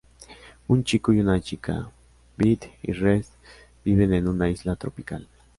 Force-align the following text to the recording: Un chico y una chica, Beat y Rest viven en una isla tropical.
Un 0.67 0.81
chico 0.83 1.13
y 1.13 1.19
una 1.19 1.39
chica, 1.39 1.91
Beat 2.35 2.65
y 2.81 2.91
Rest 2.93 3.33
viven 3.85 4.15
en 4.15 4.27
una 4.27 4.49
isla 4.49 4.75
tropical. 4.75 5.27